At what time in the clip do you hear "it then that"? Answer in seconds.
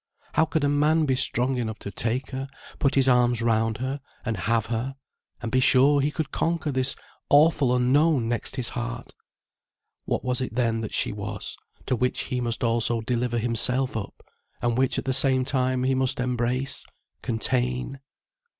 10.41-10.95